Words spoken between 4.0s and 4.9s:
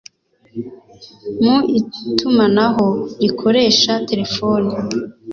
terefoni